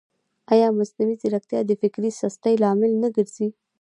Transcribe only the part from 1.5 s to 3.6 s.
د فکري سستۍ لامل نه ګرځي؟